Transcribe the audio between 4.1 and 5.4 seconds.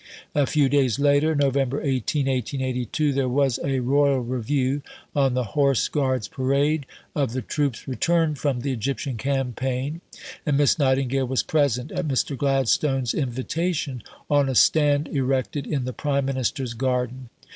Review, on